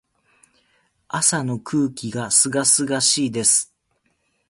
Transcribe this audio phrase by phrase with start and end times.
[1.09, 3.71] 朝の空気が清々しいです。